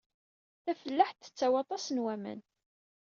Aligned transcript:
Tafellaḥt 0.63 1.19
tettawi 1.23 1.55
aṭas 1.61 1.85
n 1.89 2.01
waman. 2.03 2.39